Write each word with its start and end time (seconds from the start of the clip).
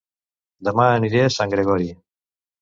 Dema 0.69 0.85
aniré 0.93 1.21
a 1.27 1.29
Sant 1.35 1.53
Gregori 1.53 1.91